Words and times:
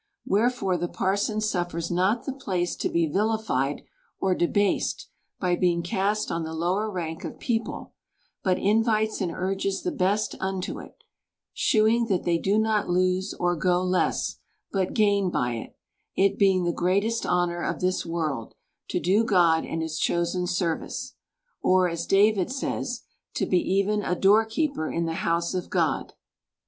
Where 0.25 0.49
fore 0.49 0.77
the 0.77 0.87
parson 0.87 1.41
suffers 1.41 1.91
not 1.91 2.25
the 2.25 2.33
place 2.33 2.75
to 2.75 2.89
be 2.89 3.05
vilified 3.05 3.83
or 4.19 4.33
debased, 4.33 5.07
by 5.39 5.55
being 5.55 5.83
cast 5.83 6.31
on 6.31 6.41
the 6.43 6.55
lower 6.55 6.89
rank 6.89 7.23
of 7.23 7.37
people; 7.37 7.93
but 8.41 8.57
invites 8.57 9.21
and 9.21 9.31
urges 9.31 9.83
the 9.83 9.91
best 9.91 10.33
unto 10.39 10.79
it, 10.79 11.03
shewing 11.53 12.07
that 12.07 12.23
they 12.23 12.39
do 12.39 12.57
not 12.57 12.89
lose 12.89 13.35
or 13.35 13.55
go 13.55 13.83
less, 13.83 14.39
but 14.71 14.95
gain, 14.95 15.29
by 15.29 15.53
it;— 15.53 15.77
it 16.15 16.39
being 16.39 16.63
the 16.63 16.73
great 16.73 17.03
est 17.03 17.23
honor 17.29 17.61
of 17.61 17.79
this 17.79 18.03
world, 18.03 18.55
to 18.87 18.99
do 18.99 19.23
God 19.23 19.67
and 19.67 19.83
his 19.83 19.99
chosen 19.99 20.47
service; 20.47 21.13
or, 21.61 21.87
as 21.87 22.07
David 22.07 22.51
says, 22.51 23.03
to 23.35 23.45
he 23.45 23.57
even 23.57 24.01
a 24.01 24.15
door 24.15 24.45
keeper 24.45 24.89
in 24.89 25.05
the 25.05 25.13
house 25.21 25.53
of 25.53 25.69
God. 25.69 26.13